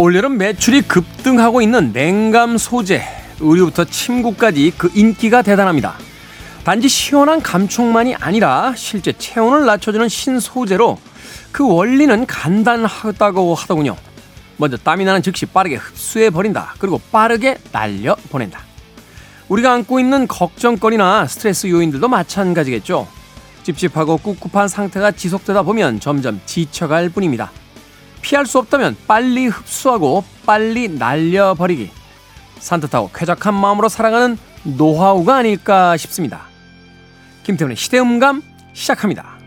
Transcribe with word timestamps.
올여름 0.00 0.38
매출이 0.38 0.80
급등하고 0.80 1.60
있는 1.60 1.92
냉감 1.92 2.56
소재, 2.56 3.02
의류부터 3.38 3.84
침구까지 3.84 4.72
그 4.78 4.90
인기가 4.94 5.42
대단합니다. 5.42 5.92
단지 6.64 6.88
시원한 6.88 7.42
감촉만이 7.42 8.14
아니라 8.14 8.72
실제 8.78 9.12
체온을 9.12 9.66
낮춰주는 9.66 10.08
신소재로 10.08 10.96
그 11.52 11.68
원리는 11.68 12.24
간단하다고 12.24 13.54
하더군요. 13.54 13.94
먼저 14.56 14.78
땀이 14.78 15.04
나는 15.04 15.20
즉시 15.20 15.44
빠르게 15.44 15.76
흡수해 15.76 16.30
버린다. 16.30 16.76
그리고 16.78 16.98
빠르게 17.12 17.58
날려 17.70 18.16
보낸다. 18.30 18.62
우리가 19.50 19.70
안고 19.70 20.00
있는 20.00 20.26
걱정거리나 20.26 21.26
스트레스 21.26 21.66
요인들도 21.66 22.08
마찬가지겠죠. 22.08 23.06
찝찝하고 23.64 24.20
꿉꿉한 24.22 24.66
상태가 24.66 25.10
지속되다 25.10 25.60
보면 25.60 26.00
점점 26.00 26.40
지쳐갈 26.46 27.10
뿐입니다. 27.10 27.50
피할 28.22 28.46
수 28.46 28.58
없다면 28.58 28.96
빨리 29.06 29.46
흡수하고 29.46 30.24
빨리 30.46 30.88
날려버리기. 30.88 31.90
산뜻하고 32.58 33.10
쾌적한 33.14 33.54
마음으로 33.54 33.88
살아가는 33.88 34.36
노하우가 34.62 35.36
아닐까 35.36 35.96
싶습니다. 35.96 36.42
김태훈의 37.44 37.76
시대음감 37.76 38.42
시작합니다. 38.72 39.40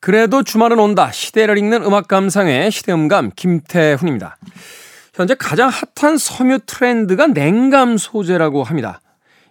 그래도 0.00 0.42
주말은 0.42 0.78
온다. 0.78 1.12
시대를 1.12 1.58
읽는 1.58 1.84
음악 1.84 2.08
감상의 2.08 2.70
시대음감 2.70 3.32
김태훈입니다. 3.36 4.38
현재 5.20 5.34
가장 5.34 5.70
핫한 5.98 6.16
섬유 6.16 6.60
트렌드가 6.64 7.26
냉감 7.26 7.98
소재라고 7.98 8.64
합니다. 8.64 9.02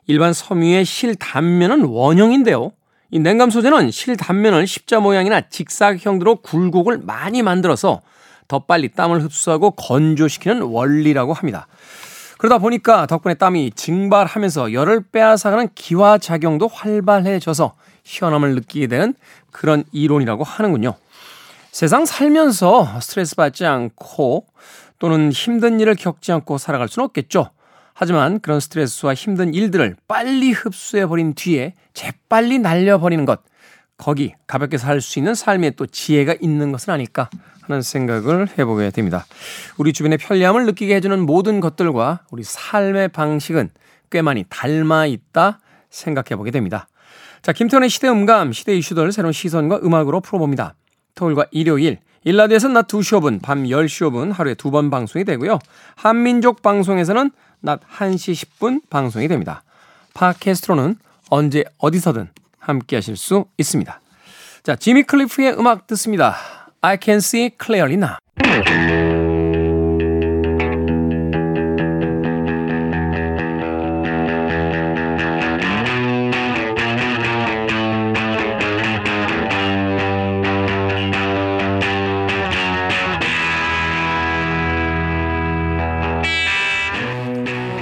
일반 0.07 0.33
섬유의 0.33 0.83
실 0.83 1.13
단면은 1.13 1.83
원형인데요. 1.83 2.71
이 3.11 3.19
냉감 3.19 3.51
소재는 3.51 3.91
실 3.91 4.17
단면을 4.17 4.65
십자 4.65 4.99
모양이나 4.99 5.41
직사형으로 5.41 6.37
굴곡을 6.37 6.99
많이 7.03 7.43
만들어서 7.43 8.01
더 8.47 8.59
빨리 8.59 8.89
땀을 8.89 9.21
흡수하고 9.23 9.71
건조시키는 9.71 10.63
원리라고 10.63 11.33
합니다. 11.33 11.67
그러다 12.39 12.57
보니까 12.57 13.05
덕분에 13.05 13.35
땀이 13.35 13.73
증발하면서 13.75 14.73
열을 14.73 15.03
빼앗아가는 15.11 15.69
기화작용도 15.75 16.67
활발해져서 16.67 17.75
시원함을 18.03 18.55
느끼게 18.55 18.87
되는 18.87 19.13
그런 19.51 19.83
이론이라고 19.91 20.43
하는군요. 20.43 20.95
세상 21.71 22.05
살면서 22.05 22.99
스트레스 23.01 23.35
받지 23.35 23.67
않고 23.67 24.45
또는 24.99 25.31
힘든 25.31 25.79
일을 25.79 25.95
겪지 25.95 26.31
않고 26.31 26.57
살아갈 26.57 26.87
수는 26.87 27.05
없겠죠. 27.05 27.49
하지만 27.93 28.39
그런 28.39 28.59
스트레스와 28.59 29.13
힘든 29.13 29.53
일들을 29.53 29.97
빨리 30.07 30.51
흡수해버린 30.51 31.33
뒤에 31.33 31.73
재빨리 31.93 32.59
날려버리는 32.59 33.25
것. 33.25 33.41
거기 33.97 34.33
가볍게 34.47 34.77
살 34.77 35.01
수 35.01 35.19
있는 35.19 35.35
삶에 35.35 35.71
또 35.71 35.85
지혜가 35.85 36.35
있는 36.39 36.71
것은 36.71 36.93
아닐까 36.93 37.29
하는 37.63 37.81
생각을 37.81 38.47
해보게 38.57 38.91
됩니다. 38.91 39.25
우리 39.77 39.91
주변의 39.91 40.17
편리함을 40.17 40.65
느끼게 40.65 40.95
해주는 40.95 41.19
모든 41.25 41.59
것들과 41.59 42.21
우리 42.31 42.43
삶의 42.43 43.09
방식은 43.09 43.69
꽤 44.09 44.21
많이 44.21 44.45
닮아 44.49 45.05
있다 45.05 45.59
생각해 45.89 46.37
보게 46.37 46.51
됩니다. 46.51 46.87
자, 47.41 47.51
김태훈의 47.51 47.89
시대 47.89 48.07
음감, 48.07 48.53
시대 48.53 48.75
이슈들 48.75 49.11
새로운 49.11 49.33
시선과 49.33 49.81
음악으로 49.83 50.21
풀어봅니다. 50.21 50.75
토요일과 51.15 51.47
일요일, 51.51 51.99
일라드에서는 52.23 52.73
낮 52.73 52.87
2시 52.87 53.19
5분, 53.19 53.41
밤 53.41 53.63
10시 53.63 54.09
5분 54.09 54.33
하루에 54.33 54.53
두 54.55 54.71
번 54.71 54.89
방송이 54.89 55.25
되고요. 55.25 55.59
한민족 55.95 56.61
방송에서는 56.61 57.31
낮 57.61 57.79
1시 57.97 58.33
10분 58.59 58.81
방송이 58.89 59.27
됩니다. 59.27 59.63
팟캐스트로는 60.13 60.95
언제 61.29 61.63
어디서든 61.77 62.29
함께 62.59 62.97
하실 62.97 63.15
수 63.15 63.45
있습니다. 63.57 63.99
자, 64.63 64.75
지미 64.75 65.03
클리프의 65.03 65.53
음악 65.57 65.87
듣습니다. 65.87 66.35
I 66.81 66.97
can 67.01 67.17
see 67.17 67.51
clearly 67.61 67.95
now. 67.95 69.18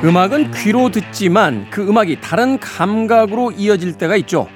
음악은 0.07 0.51
귀로 0.51 0.89
듣지만 0.89 1.69
그 1.69 1.85
음악이 1.85 2.21
다른 2.21 2.57
감각으로 2.59 3.51
이어질 3.51 3.97
때가 3.97 4.15
있죠. 4.17 4.47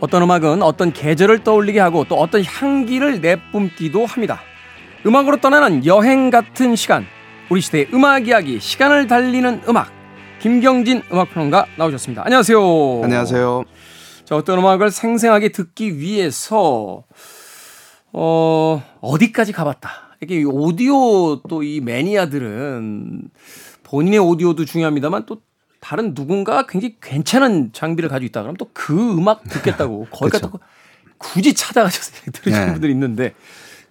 어떤 0.00 0.22
음악은 0.22 0.62
어떤 0.62 0.90
계절을 0.90 1.44
떠올리게 1.44 1.78
하고 1.80 2.04
또 2.08 2.14
어떤 2.16 2.42
향기를 2.42 3.20
내뿜기도 3.20 4.06
합니다. 4.06 4.40
음악으로 5.04 5.36
떠나는 5.36 5.84
여행 5.84 6.30
같은 6.30 6.76
시간. 6.76 7.04
우리 7.50 7.60
시대의 7.60 7.88
음악 7.92 8.26
이야기, 8.26 8.58
시간을 8.58 9.06
달리는 9.06 9.60
음악. 9.68 9.92
김경진 10.40 11.02
음악평론가 11.12 11.66
나오셨습니다. 11.76 12.22
안녕하세요. 12.24 13.02
안녕하세요. 13.04 13.64
자, 14.24 14.34
어떤 14.34 14.58
음악을 14.60 14.90
생생하게 14.90 15.50
듣기 15.50 15.98
위해서 15.98 17.04
어, 18.14 18.82
어디까지 19.02 19.52
가봤다. 19.52 19.90
이게 20.22 20.42
오디오 20.44 21.42
또 21.42 21.62
이 21.62 21.80
매니아들은 21.82 23.28
본인의 23.86 24.18
오디오도 24.18 24.64
중요합니다만 24.64 25.26
또 25.26 25.40
다른 25.80 26.12
누군가가 26.14 26.66
굉장히 26.66 26.96
괜찮은 27.00 27.70
장비를 27.72 28.08
가지고 28.08 28.26
있다 28.26 28.42
그러면 28.42 28.56
또 28.56 28.66
그 28.72 29.16
음악 29.16 29.44
듣겠다고 29.44 30.06
거기까지 30.10 30.46
굳이 31.18 31.54
찾아가셔서 31.54 32.12
들으시는 32.32 32.66
네. 32.66 32.72
분들이 32.72 32.92
있는데 32.92 33.34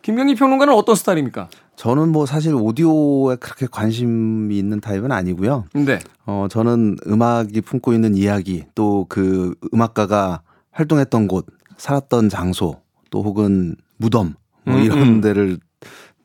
김경희 0.02 0.36
평론가는 0.36 0.74
어떤 0.74 0.96
스타일입니까? 0.96 1.50
저는 1.76 2.10
뭐 2.10 2.26
사실 2.26 2.54
오디오에 2.54 3.38
그렇게 3.38 3.66
관심이 3.70 4.58
있는 4.58 4.80
타입은 4.80 5.12
아니고요. 5.12 5.66
네. 5.74 6.00
어 6.26 6.48
저는 6.50 6.98
음악이 7.08 7.62
품고 7.62 7.94
있는 7.94 8.16
이야기 8.16 8.66
또 8.76 9.06
그 9.10 9.56
음악가가 9.74 10.42
활동했던 10.72 11.28
곳, 11.28 11.46
살았던 11.78 12.30
장소, 12.30 12.82
또 13.10 13.24
혹은 13.24 13.76
무덤 13.98 14.36
뭐 14.66 14.76
음, 14.76 14.84
이런 14.84 15.02
음. 15.02 15.22
데를 15.22 15.58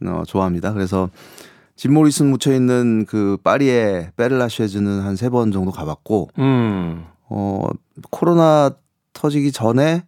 어, 0.04 0.22
좋아합니다. 0.26 0.72
그래서 0.72 1.08
짐 1.80 1.94
모리슨 1.94 2.26
묻혀 2.28 2.52
있는 2.52 3.06
그 3.06 3.38
파리의 3.42 4.10
페르 4.19 4.43
라쉐즈는 4.43 5.00
한 5.00 5.14
세 5.16 5.30
번 5.30 5.50
정도 5.50 5.70
가봤고, 5.70 6.28
음. 6.38 7.06
어 7.30 7.66
코로나 8.10 8.70
터지기 9.14 9.50
전에 9.50 10.04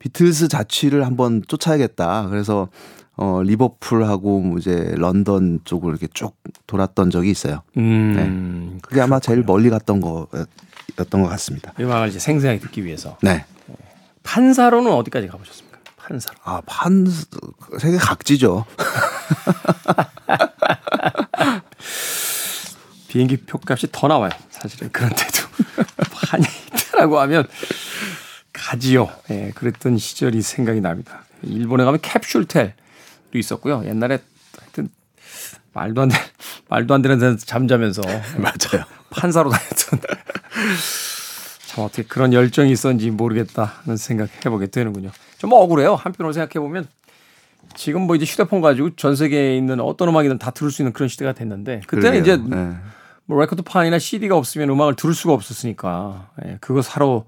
비틀스 0.00 0.48
자취를 0.48 1.06
한번 1.06 1.40
쫓아야겠다. 1.48 2.26
그래서 2.28 2.68
어 3.16 3.40
리버풀하고 3.42 4.40
뭐 4.40 4.58
이제 4.58 4.92
런던 4.98 5.60
쪽을 5.64 5.92
이렇게 5.92 6.08
쭉 6.12 6.36
돌았던 6.66 7.08
적이 7.08 7.30
있어요. 7.30 7.62
음. 7.78 8.12
네. 8.74 8.78
그게 8.82 9.00
아마 9.00 9.18
제일 9.18 9.44
멀리 9.46 9.70
갔던 9.70 10.02
거였던 10.02 11.22
것 11.22 11.28
같습니다. 11.30 11.72
음악을 11.80 12.08
이제 12.08 12.18
생생하게 12.18 12.60
듣기 12.60 12.84
위해서. 12.84 13.16
네. 13.22 13.46
판사로는 14.24 14.92
어디까지 14.92 15.28
가보셨습니까? 15.28 15.78
판사로. 15.96 16.36
아, 16.44 16.60
판 16.66 17.06
세계 17.78 17.96
각지죠. 17.96 18.66
비행기 23.14 23.36
표값이 23.36 23.86
더 23.92 24.08
나와요. 24.08 24.30
사실은 24.50 24.90
그런데도 24.90 25.46
판이라고 26.10 27.20
하면 27.22 27.46
가지요. 28.52 29.08
예, 29.30 29.34
네, 29.34 29.50
그랬던 29.54 29.98
시절이 29.98 30.42
생각이 30.42 30.80
납니다. 30.80 31.24
일본에 31.42 31.84
가면 31.84 32.00
캡슐텔도 32.02 32.74
있었고요. 33.34 33.84
옛날에 33.86 34.18
하여튼 34.58 34.88
말도 35.74 36.02
안 36.02 36.08
돼, 36.08 36.16
말도 36.68 36.92
안 36.92 37.02
되는 37.02 37.20
데서 37.20 37.36
잠자면서 37.46 38.02
맞아요. 38.36 38.84
판사로 39.10 39.50
다녔던 39.50 40.00
참 41.68 41.84
어떻게 41.84 42.02
그런 42.02 42.32
열정이 42.32 42.72
있었는지 42.72 43.12
모르겠다 43.12 43.74
하는 43.84 43.96
생각 43.96 44.28
해보게 44.44 44.66
되는군요. 44.66 45.12
좀 45.38 45.52
억울해요. 45.52 45.94
한편으로 45.94 46.32
생각해 46.32 46.54
보면 46.54 46.88
지금 47.76 48.08
뭐 48.08 48.16
이제 48.16 48.24
휴대폰 48.24 48.60
가지고 48.60 48.96
전 48.96 49.14
세계에 49.14 49.56
있는 49.56 49.78
어떤 49.78 50.08
음악이든 50.08 50.38
다 50.38 50.50
들을 50.50 50.72
수 50.72 50.82
있는 50.82 50.92
그런 50.92 51.08
시대가 51.08 51.32
됐는데 51.32 51.82
그때는 51.86 52.24
그러게요. 52.24 52.34
이제 52.34 52.56
네. 52.56 52.74
뭐 53.26 53.40
레코드판이나 53.40 53.98
CD가 53.98 54.36
없으면 54.36 54.70
음악을 54.70 54.96
들을 54.96 55.14
수가 55.14 55.32
없었으니까 55.32 56.30
예, 56.44 56.58
그거 56.60 56.82
사러 56.82 57.24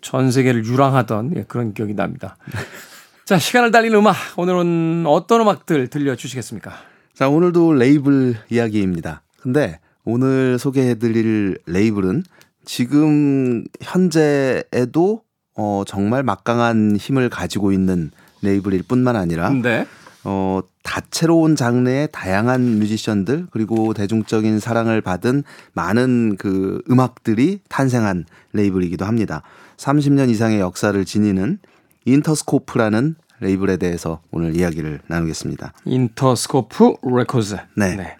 전 0.00 0.30
세계를 0.30 0.64
유랑하던 0.64 1.32
예, 1.36 1.44
그런 1.44 1.74
기억이 1.74 1.94
납니다. 1.94 2.36
자 3.24 3.38
시간을 3.38 3.72
달리는 3.72 3.96
음악 3.98 4.16
오늘은 4.36 5.04
어떤 5.06 5.40
음악들 5.42 5.88
들려주시겠습니까? 5.88 6.72
자 7.12 7.28
오늘도 7.28 7.74
레이블 7.74 8.36
이야기입니다. 8.50 9.22
근데 9.40 9.80
오늘 10.04 10.58
소개해드릴 10.58 11.58
레이블은 11.66 12.24
지금 12.64 13.64
현재에도 13.80 15.22
어, 15.56 15.82
정말 15.86 16.22
막강한 16.22 16.96
힘을 16.96 17.28
가지고 17.28 17.72
있는 17.72 18.10
레이블일 18.42 18.82
뿐만 18.86 19.16
아니라 19.16 19.50
네. 19.50 19.86
어, 20.24 20.60
다채로운 20.86 21.56
장르의 21.56 22.08
다양한 22.12 22.78
뮤지션들 22.78 23.48
그리고 23.50 23.92
대중적인 23.92 24.60
사랑을 24.60 25.00
받은 25.00 25.42
많은 25.72 26.36
그 26.38 26.80
음악들이 26.88 27.58
탄생한 27.68 28.24
레이블이기도 28.52 29.04
합니다. 29.04 29.42
30년 29.78 30.30
이상의 30.30 30.60
역사를 30.60 31.04
지니는 31.04 31.58
인터스코프라는 32.04 33.16
레이블에 33.40 33.78
대해서 33.78 34.20
오늘 34.30 34.56
이야기를 34.56 35.00
나누겠습니다. 35.08 35.72
인터스코프 35.84 36.94
레코드. 37.02 37.56
네. 37.74 37.96
네. 37.96 38.16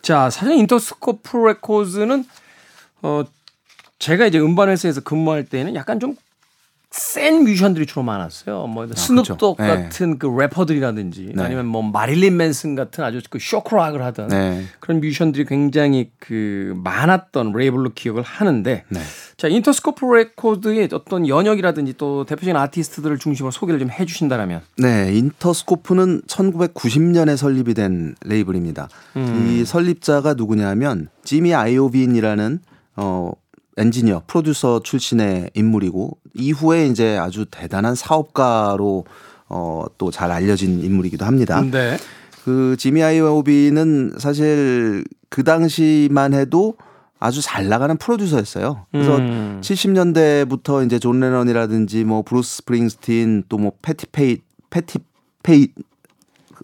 자, 0.00 0.30
사실 0.30 0.54
인터스코프 0.54 1.36
레코드는 1.36 2.24
어 3.02 3.24
제가 3.98 4.26
이제 4.26 4.40
음반 4.40 4.70
회사에서 4.70 5.02
근무할 5.02 5.44
때는 5.44 5.74
약간 5.74 6.00
좀 6.00 6.16
센 6.98 7.44
뮤지션들이 7.44 7.84
주로 7.84 8.02
많았어요. 8.02 8.66
뭐 8.66 8.84
아, 8.84 8.88
스눕독 8.94 9.58
그렇죠. 9.58 9.82
같은 9.82 10.12
네. 10.12 10.16
그 10.18 10.26
래퍼들이라든지 10.26 11.32
네. 11.34 11.42
아니면 11.42 11.66
뭐 11.66 11.82
마릴린 11.82 12.36
맨슨 12.36 12.74
같은 12.74 13.04
아주 13.04 13.20
그 13.28 13.38
shock 13.38 13.65
rock을 13.65 14.02
하던 14.02 14.28
네. 14.28 14.64
그런 14.80 15.00
뮤지션들이 15.00 15.44
굉장히 15.44 16.10
그 16.18 16.72
많았던 16.82 17.52
레이블로 17.52 17.90
기억을 17.94 18.22
하는데 18.22 18.84
네. 18.88 19.00
자 19.36 19.48
인터스코프 19.48 20.06
레코드의 20.06 20.88
어떤 20.92 21.28
연혁이라든지 21.28 21.94
또 21.98 22.24
대표적인 22.24 22.56
아티스트들을 22.56 23.18
중심으로 23.18 23.50
소개를 23.50 23.78
좀 23.78 23.90
해주신다면 23.90 24.62
네 24.78 25.14
인터스코프는 25.14 26.22
1990년에 26.22 27.36
설립이 27.36 27.74
된 27.74 28.14
레이블입니다. 28.24 28.88
음. 29.16 29.46
이 29.48 29.64
설립자가 29.66 30.34
누구냐면 30.34 31.08
지미 31.24 31.54
아이오빈이라는 31.54 32.60
어 32.96 33.32
엔지니어, 33.76 34.22
프로듀서 34.26 34.80
출신의 34.82 35.50
인물이고 35.54 36.16
이후에 36.34 36.86
이제 36.86 37.16
아주 37.18 37.46
대단한 37.50 37.94
사업가로 37.94 39.04
어, 39.48 39.84
또 39.98 40.10
잘 40.10 40.30
알려진 40.32 40.82
인물이기도 40.82 41.24
합니다. 41.24 41.62
네. 41.62 41.96
그 42.44 42.76
지미 42.78 43.02
아이오빈은 43.02 44.14
사실 44.18 45.04
그 45.28 45.44
당시만 45.44 46.32
해도 46.34 46.74
아주 47.18 47.40
잘 47.42 47.68
나가는 47.68 47.96
프로듀서였어요. 47.96 48.86
그래서 48.92 49.16
음. 49.16 49.60
70년대부터 49.62 50.84
이제 50.86 50.98
존 50.98 51.20
레넌이라든지 51.20 52.04
뭐 52.04 52.22
브루스 52.22 52.58
스프링스틴 52.58 53.44
또 53.48 53.58
뭐 53.58 53.72
패티 53.82 54.06
페이 54.12 54.38
패티 54.70 54.98
페이 55.42 55.68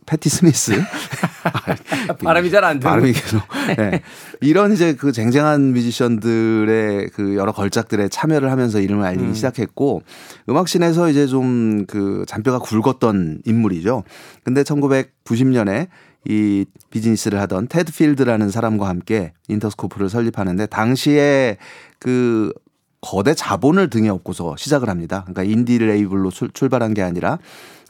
패티 0.07 0.29
스미스 0.29 0.73
발음이 2.23 2.51
잘 2.51 2.65
안 2.65 2.81
되는 2.81 2.91
발음이 2.91 3.13
계속 3.13 3.43
네. 3.77 4.03
이런 4.41 4.73
이제 4.73 4.95
그 4.95 5.13
쟁쟁한 5.13 5.73
뮤지션들의 5.73 7.11
그 7.11 7.37
여러 7.37 7.53
걸작들에 7.53 8.09
참여를 8.09 8.51
하면서 8.51 8.81
이름을 8.81 9.05
알리기 9.05 9.25
음. 9.25 9.35
시작했고 9.35 10.03
음악scene에서 10.49 11.11
이제 11.11 11.27
좀 11.27 11.73
그 11.87 12.25
잔뼈가 12.27 12.59
굵었던 12.59 13.43
인물이죠. 13.45 14.05
근데 14.45 14.63
1990년에 14.63 15.89
이 16.29 16.65
비즈니스를 16.91 17.41
하던 17.41 17.69
테드 17.69 17.93
필드라는 17.93 18.51
사람과 18.51 18.89
함께 18.89 19.33
인터스코프를 19.49 20.09
설립하는데 20.09 20.67
당시에 20.67 21.57
그 21.99 22.53
거대 23.01 23.35
자본을 23.35 23.91
등에 23.91 24.09
업고서 24.09 24.55
시작을 24.57 24.89
합니다. 24.89 25.25
그러니까 25.27 25.43
인디 25.43 25.79
레이블로 25.79 26.31
출발한 26.31 26.95
게 26.95 27.03
아니라 27.03 27.39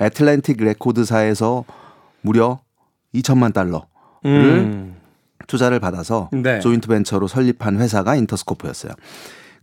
애틀랜틱 0.00 0.56
레코드사에서 0.62 1.64
무려 2.22 2.60
2천만 3.14 3.52
달러를 3.52 3.82
음. 4.24 4.96
투자를 5.46 5.80
받아서 5.80 6.30
네. 6.32 6.60
조인트 6.60 6.88
벤처로 6.88 7.28
설립한 7.28 7.78
회사가 7.80 8.16
인터스코프였어요. 8.16 8.92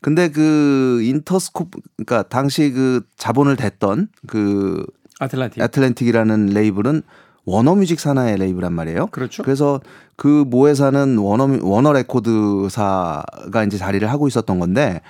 근데 0.02 0.30
그 0.30 1.02
인터스코프 1.04 1.80
그러니까 1.98 2.24
당시 2.24 2.72
그 2.72 3.02
자본을 3.18 3.56
댔던 3.56 4.10
그 4.28 4.86
아틀란틱 5.20 5.62
아틀란틱이라는 5.62 6.48
레이블은 6.48 7.02
워너뮤직 7.46 8.00
산하의 8.00 8.38
레이블이란 8.38 8.74
말이에요. 8.74 9.08
그렇죠. 9.08 9.44
그래서 9.44 9.82
그 10.16 10.46
모회사는 10.48 11.18
워너 11.18 11.60
워너 11.62 11.94
레코드사가 11.94 13.64
이제 13.66 13.78
자리를 13.78 14.08
하고 14.10 14.28
있었던 14.28 14.60
건데 14.60 15.02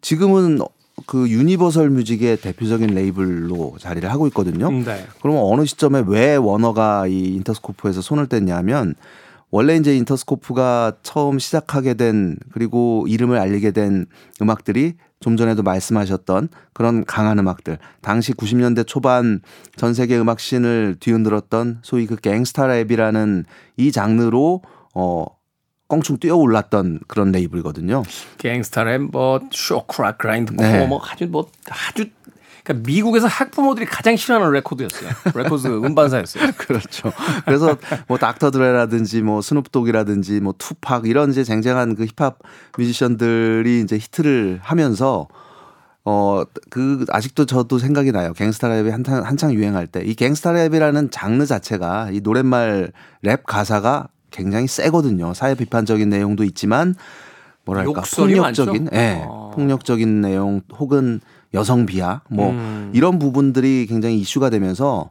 지금은 0.00 0.60
그 1.04 1.28
유니버설 1.28 1.90
뮤직의 1.90 2.38
대표적인 2.38 2.94
레이블로 2.94 3.76
자리를 3.78 4.10
하고 4.10 4.26
있거든요. 4.28 4.70
네. 4.70 5.06
그러면 5.20 5.42
어느 5.44 5.66
시점에 5.66 6.02
왜 6.06 6.36
워너가 6.36 7.06
이 7.06 7.34
인터스코프에서 7.34 8.00
손을 8.00 8.28
뗐냐면 8.28 8.94
원래 9.50 9.76
이제 9.76 9.96
인터스코프가 9.96 10.94
처음 11.02 11.38
시작하게 11.38 11.94
된 11.94 12.36
그리고 12.50 13.06
이름을 13.08 13.38
알리게 13.38 13.72
된 13.72 14.06
음악들이 14.40 14.94
좀 15.20 15.36
전에도 15.36 15.62
말씀하셨던 15.62 16.48
그런 16.72 17.04
강한 17.04 17.38
음악들. 17.38 17.78
당시 18.00 18.32
90년대 18.32 18.86
초반 18.86 19.40
전 19.76 19.94
세계 19.94 20.18
음악 20.18 20.40
씬을 20.40 20.96
뒤흔들었던 21.00 21.80
소위 21.82 22.06
그 22.06 22.16
갱스타 22.16 22.64
랩이라는 22.64 23.44
이 23.76 23.92
장르로 23.92 24.62
어 24.94 25.24
껑충 25.88 26.18
뛰어 26.18 26.36
올랐던 26.36 27.00
그런 27.06 27.32
레이블이거든요. 27.32 28.02
갱스타 28.38 28.84
랩 28.84 29.10
뭐 29.12 29.40
쇼크락 29.52 30.18
그라인드 30.18 30.52
네. 30.52 30.86
뭐 30.86 31.00
아주 31.02 31.26
뭐 31.26 31.48
아주 31.70 32.06
그러니까 32.64 32.86
미국에서 32.88 33.28
학부모들이 33.28 33.86
가장 33.86 34.16
싫어하는 34.16 34.50
레코드였어요. 34.50 35.10
레코드 35.34 35.68
음반사였어요. 35.86 36.50
그렇죠. 36.58 37.12
그래서 37.44 37.76
뭐 38.08 38.18
닥터 38.18 38.50
드레라든지 38.50 39.22
뭐 39.22 39.40
스눕독이라든지 39.40 40.40
뭐 40.40 40.52
투팍 40.58 41.06
이런 41.06 41.30
이제 41.30 41.44
쟁쟁한 41.44 41.94
그 41.94 42.04
힙합 42.06 42.38
뮤지션들이 42.76 43.80
이제 43.80 43.96
히트를 43.96 44.58
하면서 44.62 45.28
어, 46.08 46.44
그, 46.70 47.04
아직도 47.08 47.46
저도 47.46 47.80
생각이 47.80 48.12
나요. 48.12 48.32
갱스타 48.32 48.68
랩이 48.68 48.90
한창, 48.90 49.24
한창 49.24 49.52
유행할 49.52 49.88
때. 49.88 50.02
이 50.04 50.14
갱스타 50.14 50.52
랩이라는 50.52 51.08
장르 51.10 51.44
자체가 51.44 52.10
이 52.12 52.20
노랫말 52.20 52.92
랩 53.22 53.44
가사가 53.44 54.06
굉장히 54.36 54.66
세거든요. 54.66 55.32
사회 55.34 55.54
비판적인 55.54 56.08
내용도 56.08 56.44
있지만 56.44 56.94
뭐랄까 57.64 58.02
폭력적인 58.02 58.88
예. 58.92 58.96
네, 58.96 59.24
어. 59.26 59.50
폭력적인 59.54 60.20
내용 60.20 60.60
혹은 60.78 61.20
여성 61.54 61.86
비하 61.86 62.20
뭐 62.28 62.50
음. 62.50 62.92
이런 62.94 63.18
부분들이 63.18 63.86
굉장히 63.88 64.18
이슈가 64.18 64.50
되면서 64.50 65.10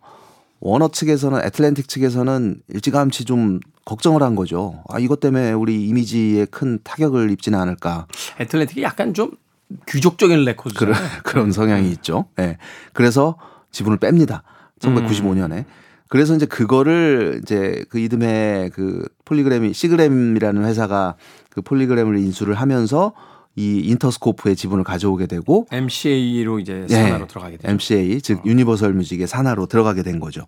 워너 0.60 0.90
측에서는 0.90 1.44
애틀랜틱 1.44 1.88
측에서는 1.88 2.62
일찌감치 2.70 3.26
좀 3.26 3.60
걱정을 3.84 4.24
한 4.24 4.36
거죠. 4.36 4.84
아 4.90 5.00
이것 5.00 5.20
때문에 5.20 5.52
우리 5.52 5.86
이미지에 5.88 6.46
큰 6.46 6.80
타격을 6.84 7.32
입지는 7.32 7.60
않을까. 7.60 8.08
애틀랜틱이 8.40 8.84
약간 8.84 9.14
좀 9.14 9.32
귀족적인 9.88 10.46
레코드 10.46 10.76
그런 10.76 10.96
그런 11.24 11.52
성향이 11.52 11.88
음. 11.88 11.92
있죠. 11.94 12.26
예. 12.40 12.44
네. 12.44 12.58
그래서 12.94 13.38
지분을 13.72 13.98
뺍니다. 13.98 14.42
1995년에. 14.80 15.52
음. 15.52 15.66
그래서 16.08 16.36
이제 16.36 16.46
그거를 16.46 17.40
이제 17.42 17.84
그 17.90 18.00
이듬해 18.00 18.70
그 18.74 19.08
폴리그램이 19.26 19.74
시그램이라는 19.74 20.66
회사가 20.66 21.16
그 21.50 21.62
폴리그램을 21.62 22.18
인수를 22.18 22.56
하면서 22.56 23.14
이 23.56 23.80
인터스코프의 23.86 24.56
지분을 24.56 24.84
가져오게 24.84 25.28
되고 25.28 25.66
MCA로 25.72 26.60
이제 26.60 26.86
산하로 26.90 27.20
네, 27.20 27.28
들어가게 27.28 27.58
되죠. 27.58 27.72
MCA 27.72 28.22
즉 28.22 28.40
어. 28.40 28.42
유니버설 28.46 28.94
뮤직의 28.94 29.28
산하로 29.28 29.66
들어가게 29.68 30.04
된 30.04 30.20
거죠. 30.20 30.46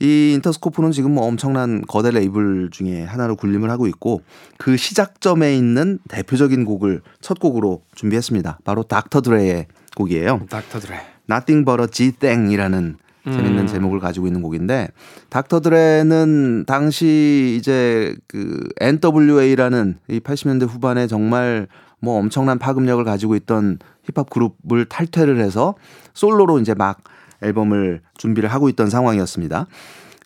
이 0.00 0.32
인터스코프는 0.34 0.90
지금 0.90 1.14
뭐 1.14 1.26
엄청난 1.26 1.82
거대 1.82 2.10
레이블 2.10 2.70
중에 2.72 3.04
하나로 3.04 3.36
군림을 3.36 3.70
하고 3.70 3.86
있고 3.86 4.22
그 4.58 4.76
시작점에 4.76 5.56
있는 5.56 6.00
대표적인 6.08 6.64
곡을 6.64 7.02
첫 7.20 7.38
곡으로 7.38 7.82
준비했습니다. 7.94 8.58
바로 8.64 8.82
닥터 8.82 9.20
드레의 9.20 9.66
곡이에요. 9.96 10.46
닥터 10.50 10.80
드레. 10.80 11.00
Nothing 11.30 11.64
but 11.64 11.80
a 11.80 11.86
G-Thing이라는 11.88 12.96
재밌는 13.24 13.58
음. 13.60 13.66
제목을 13.66 14.00
가지고 14.00 14.26
있는 14.26 14.42
곡인데 14.42 14.88
닥터 15.30 15.60
드레는 15.60 16.64
당시 16.66 17.56
이제 17.58 18.16
그 18.26 18.68
NWA라는 18.80 19.98
이 20.08 20.20
80년대 20.20 20.68
후반에 20.68 21.06
정말 21.06 21.68
뭐 22.00 22.18
엄청난 22.18 22.58
파급력을 22.58 23.02
가지고 23.04 23.36
있던 23.36 23.78
힙합 24.04 24.28
그룹을 24.28 24.86
탈퇴를 24.86 25.38
해서 25.40 25.74
솔로로 26.14 26.58
이제 26.58 26.74
막 26.74 26.98
앨범을 27.42 28.00
준비를 28.18 28.48
하고 28.50 28.68
있던 28.68 28.90
상황이었습니다. 28.90 29.66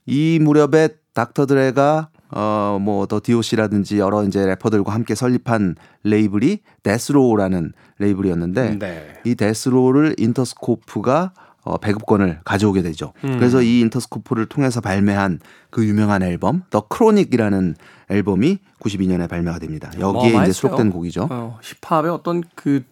이 0.07 0.38
무렵에 0.41 0.88
닥터 1.12 1.47
드레가 1.47 2.09
어 2.31 2.79
뭐 2.81 3.07
더 3.07 3.21
DOC라든지 3.23 3.99
여러 3.99 4.25
이제 4.25 4.45
래퍼들과 4.45 4.93
함께 4.93 5.15
설립한 5.15 5.76
레이블이 6.03 6.59
데스로우라는 6.83 7.73
레이블이었는데 7.99 8.79
네. 8.79 9.21
이 9.25 9.35
데스로우를 9.35 10.17
인터스코프가 10.19 11.33
어, 11.66 11.78
배급권을 11.78 12.38
가져오게 12.44 12.80
되죠. 12.82 13.12
음. 13.25 13.38
그래서 13.38 13.61
이 13.61 13.80
인터스코프를 13.80 14.46
통해서 14.46 14.80
발매한 14.80 15.40
그 15.70 15.85
유명한 15.85 16.23
앨범 16.23 16.62
The 16.71 16.87
Chronic이라는 16.87 17.75
앨범이 18.08 18.61
92년에 18.78 19.28
발매가 19.28 19.58
됩니다. 19.58 19.90
여기에 19.99 20.37
어, 20.37 20.42
이제 20.44 20.52
수록된 20.52 20.92
곡이죠. 20.92 21.26
어, 21.28 21.58
힙합의 21.82 22.12
어떤 22.12 22.44
그 22.54 22.85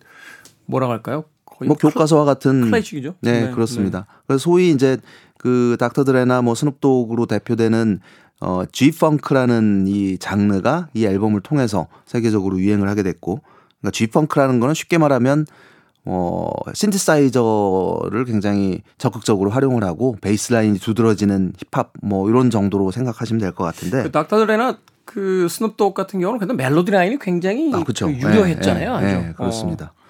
뭐라 0.67 0.89
할까요? 0.89 1.25
뭐 1.65 1.77
교과서와 1.77 2.25
같은 2.25 2.63
클래식이죠. 2.63 3.15
네, 3.21 3.47
네 3.47 3.51
그렇습니다. 3.53 4.01
네. 4.01 4.05
그래서 4.27 4.43
소위 4.43 4.71
이제 4.71 4.99
그 5.39 5.77
닥터 5.79 6.03
드레나 6.03 6.43
뭐 6.43 6.57
스눕독으로 6.57 7.27
대표되는 7.27 8.01
어 8.41 8.65
G-펑크라는 8.73 9.87
이 9.87 10.19
장르가 10.19 10.89
이 10.95 11.07
앨범을 11.07 11.43
통해서 11.43 11.87
세계적으로 12.07 12.59
유행을 12.59 12.89
하게 12.89 13.05
됐고 13.05 13.41
그러니까 13.81 13.93
G-펑크라는 13.93 14.59
거는 14.59 14.75
쉽게 14.75 14.99
말하면 14.99 15.47
어, 16.07 16.51
신디사이저를 16.75 18.25
굉장히 18.27 18.83
적극적으로 18.99 19.51
활용을 19.51 19.85
하고 19.85 20.17
베이스라인이 20.21 20.79
두드러지는 20.79 21.55
힙합 21.59 21.93
뭐 22.03 22.29
이런 22.29 22.51
정도로 22.51 22.91
생각하시면 22.91 23.41
될 23.41 23.53
것 23.53 23.65
같은데. 23.65 24.03
그 24.03 24.11
닥터 24.11 24.39
드레나 24.39 24.79
그 25.05 25.49
스눕독 25.49 25.95
같은 25.95 26.21
경우는 26.21 26.41
근데 26.41 26.55
멜로디 26.55 26.91
라인이 26.91 27.19
굉장히 27.21 27.73
아, 27.73 27.83
그렇죠. 27.83 28.07
그 28.07 28.13
유려했잖아요. 28.15 29.01
네, 29.01 29.07
네, 29.07 29.23
네 29.29 29.33
그렇습니다. 29.35 29.93
어. 29.97 30.05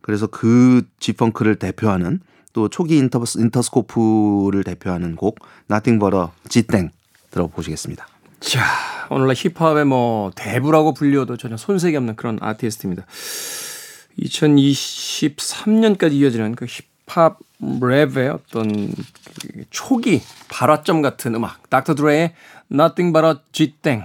그래서 0.00 0.26
그 0.28 0.82
G펑크를 1.00 1.56
대표하는 1.56 2.20
또 2.52 2.68
초기 2.68 2.96
인터, 2.96 3.22
인터스코프를 3.36 4.62
대표하는 4.64 5.16
곡 5.16 5.40
Nothing 5.70 5.98
But 5.98 6.16
a 6.16 6.26
G땡 6.48 6.90
들어보시겠습니다. 7.30 8.06
자, 8.40 8.62
오늘날 9.10 9.34
힙합의 9.36 9.84
뭐 9.84 10.30
대부라고 10.34 10.94
불려도 10.94 11.36
전혀 11.36 11.56
손색이 11.56 11.96
없는 11.96 12.16
그런 12.16 12.38
아티스트입니다. 12.40 13.04
2023년까지 14.20 16.12
이어지는 16.12 16.54
그 16.54 16.66
힙합 16.66 17.38
랩의 17.62 18.34
어떤 18.34 18.92
초기 19.70 20.22
발화점 20.48 21.02
같은 21.02 21.34
음악 21.34 21.68
닥터 21.70 21.94
드레의 21.94 22.34
Nothing 22.70 23.12
But 23.12 23.26
a 23.26 23.34
G땡 23.52 24.04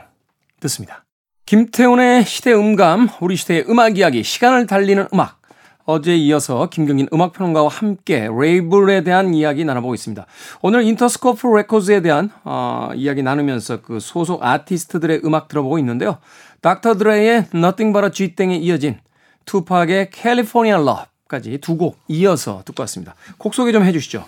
듣습니다. 0.60 1.03
김태훈의 1.46 2.25
시대 2.25 2.53
음감, 2.53 3.10
우리 3.20 3.36
시대의 3.36 3.65
음악 3.68 3.98
이야기, 3.98 4.24
시간을 4.24 4.68
달리는 4.68 5.08
음악. 5.13 5.41
어제에 5.86 6.15
이어서 6.15 6.70
김경진 6.70 7.08
음악평론가와 7.12 7.68
함께 7.68 8.30
레이블에 8.32 9.03
대한 9.03 9.34
이야기 9.34 9.65
나눠보고 9.65 9.94
있습니다. 9.96 10.25
오늘 10.62 10.84
인터스코프 10.84 11.48
레코드에 11.48 12.01
대한 12.01 12.30
어, 12.44 12.91
이야기 12.96 13.24
나누면서 13.24 13.82
그 13.82 14.00
소속 14.00 14.44
아티스트들의 14.44 15.22
음악 15.25 15.48
들어보고 15.48 15.80
있는데요. 15.80 16.20
닥터 16.62 16.96
드레의 16.96 17.48
Nothing 17.53 17.94
But 17.94 18.06
a 18.06 18.12
G땡에 18.12 18.58
이어진 18.58 19.00
투팍의 19.45 20.10
California 20.13 20.75
Love까지 20.81 21.57
두 21.60 21.77
곡 21.77 21.98
이어서 22.07 22.62
듣고 22.65 22.81
왔습니다. 22.83 23.15
곡 23.38 23.53
소개 23.53 23.71
좀 23.71 23.83
해주시죠. 23.83 24.25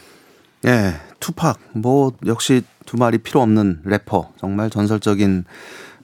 네, 0.64 0.94
투팍 1.20 1.60
뭐 1.74 2.14
역시 2.26 2.64
두 2.86 2.98
말이 2.98 3.18
필요 3.18 3.42
없는 3.42 3.82
래퍼 3.84 4.32
정말 4.38 4.70
전설적인 4.70 5.46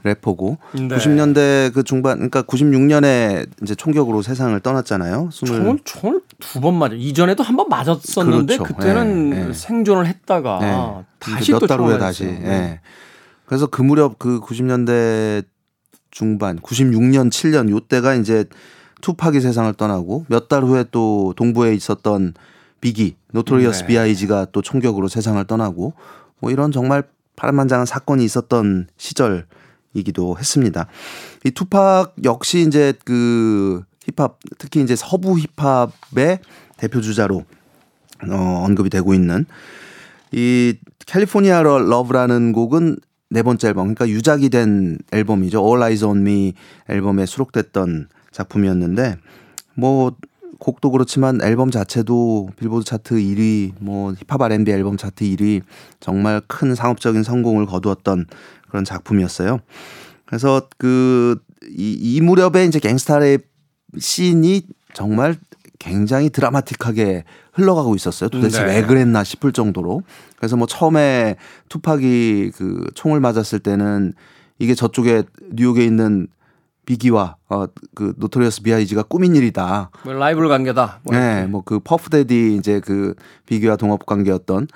래퍼고 0.04 0.58
네. 0.76 0.88
90년대 0.88 1.74
그 1.74 1.84
중반 1.84 2.16
그러니까 2.16 2.42
96년에 2.44 3.48
이제 3.62 3.76
총격으로 3.76 4.22
세상을 4.22 4.58
떠났잖아요. 4.62 5.30
총을 5.34 5.80
총을 5.84 6.22
두 6.40 6.62
번 6.62 6.76
맞아. 6.76 6.96
이전에도 6.96 7.44
한 7.44 7.58
번 7.58 7.68
맞았었는데 7.68 8.58
그렇죠. 8.58 8.64
그때는 8.76 9.30
네, 9.30 9.46
네. 9.48 9.54
생존을 9.54 10.08
했다가 10.08 10.60
네. 10.62 11.06
다시 11.20 11.52
몇달 11.52 11.82
후에 11.82 11.98
다시. 11.98 12.24
예. 12.26 12.80
그래서 13.46 13.68
그 13.68 13.82
무렵 13.82 14.18
그 14.20 14.40
90년대 14.40 15.44
중반 16.12 16.60
96년 16.60 17.30
7년 17.30 17.70
요때가 17.70 18.14
이제 18.16 18.46
투팍이 19.02 19.40
세상을 19.42 19.72
떠나고 19.74 20.26
몇 20.28 20.48
달 20.48 20.64
후에 20.64 20.86
또 20.92 21.34
동부에 21.38 21.74
있었던 21.76 22.34
비기 22.82 23.16
노토리어스 23.32 23.82
네. 23.82 23.88
비아이지가 23.88 24.48
또 24.52 24.62
총격으로 24.62 25.08
세상을 25.08 25.44
떠나고 25.46 25.94
뭐 26.40 26.52
이런 26.52 26.72
정말 26.72 27.04
파란만장한 27.36 27.86
사건이 27.86 28.24
있었던 28.26 28.88
시절이기도 28.98 30.38
했습니다. 30.40 30.88
이 31.46 31.52
투팍 31.52 32.16
역시 32.24 32.62
이제 32.68 32.94
그 33.06 33.84
힙합 34.06 34.40
특히 34.58 34.82
이제 34.82 34.96
서부 34.96 35.38
힙합의 35.38 36.40
대표 36.78 37.02
주자로 37.02 37.44
어 38.30 38.64
언급이 38.66 38.90
되고 38.90 39.14
있는 39.14 39.46
이 40.32 40.76
California 41.06 41.62
Love라는 41.62 42.54
곡은 42.54 42.98
네 43.30 43.44
번째 43.44 43.68
앨범 43.68 43.94
그러니까 43.94 44.08
유작이 44.08 44.50
된 44.50 44.98
앨범이죠. 45.12 45.64
All 45.64 45.82
Eyez 45.84 46.04
on 46.04 46.22
Me 46.22 46.54
앨범에 46.90 47.26
수록됐던 47.26 48.08
작품이었는데 48.32 49.18
뭐 49.76 50.16
곡도 50.60 50.92
그렇지만 50.92 51.42
앨범 51.42 51.72
자체도 51.72 52.50
빌보드 52.58 52.86
차트 52.86 53.16
1위, 53.16 53.74
뭐 53.80 54.14
힙합 54.14 54.42
R&B 54.42 54.72
앨범 54.72 54.98
차트 54.98 55.24
1위 55.24 55.62
정말 56.00 56.42
큰 56.48 56.76
상업적인 56.76 57.24
성공을 57.24 57.66
거두었던 57.66 58.26
그런 58.68 58.86
작품이었어요. 58.86 59.60
그래서 60.26 60.68
그이 60.78 61.40
이 61.78 62.22
무렵에 62.22 62.66
이제 62.66 62.80
갱스타랩 62.80 63.44
씬이 63.98 64.64
정말 64.94 65.36
굉장히 65.80 66.30
드라마틱하게 66.30 67.24
흘러가고 67.54 67.96
있었어요. 67.96 68.30
도대체 68.30 68.64
네. 68.64 68.76
왜 68.76 68.86
그랬나 68.86 69.24
싶을 69.24 69.54
정도로. 69.54 70.04
그래서 70.38 70.56
뭐 70.58 70.68
처음에 70.68 71.38
투팍이 71.70 72.52
그 72.56 72.86
총을 72.94 73.20
맞았을 73.22 73.60
때는 73.60 74.14
이게 74.60 74.76
저쪽에 74.76 75.24
뉴욕에 75.54 75.84
있는 75.86 76.28
비기와 76.94 77.36
어 77.50 77.68
그 77.94 78.14
노토리어스 78.18 78.64
비아이지가 78.64 79.04
꾸민 79.04 79.36
일이다. 79.36 79.92
뭐 80.06 80.14
라이벌 80.14 80.48
관계다. 80.48 81.02
뭐 81.04 81.16
네, 81.16 81.46
뭐 81.46 81.62
그 81.62 81.80
퍼프 81.80 82.21
대디 82.21 82.56
이제 82.56 82.80
그 82.80 83.14
비기와 83.46 83.76
동업 83.76 84.08
관계였던 84.08 84.68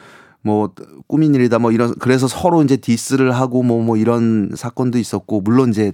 뭐 0.43 0.69
꾸민 1.07 1.33
일이다. 1.33 1.57
뭐 1.57 1.71
이런 1.71 1.95
그래서 1.97 2.27
서로 2.27 2.61
이제 2.61 2.77
디스를 2.77 3.31
하고 3.31 3.63
뭐뭐 3.63 3.83
뭐 3.83 3.97
이런 3.97 4.51
사건도 4.55 4.99
있었고 4.99 5.41
물론 5.41 5.69
이제 5.69 5.93